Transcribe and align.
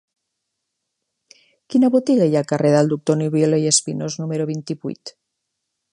Quina 1.73 1.91
botiga 1.97 2.27
hi 2.29 2.33
ha 2.37 2.41
al 2.43 2.49
carrer 2.53 2.73
del 2.77 2.91
Doctor 2.95 3.19
Nubiola 3.21 3.63
i 3.65 3.69
Espinós 3.73 4.19
número 4.23 4.49
vint-i-vuit? 4.55 5.17